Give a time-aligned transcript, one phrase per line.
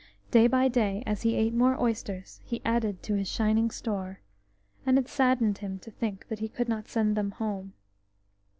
[0.31, 4.19] Day by day, as he ate more oysters, he added to his shining store,
[4.83, 7.73] and it saddened him to think that he could not send them home.